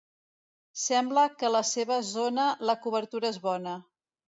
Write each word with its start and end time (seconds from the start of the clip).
Sembla 0.83 1.27
que 1.37 1.47
a 1.51 1.53
la 1.57 1.63
seva 1.75 2.01
zona 2.11 2.49
la 2.71 2.79
cobertura 2.87 3.35
és 3.35 3.43
bona. 3.51 3.81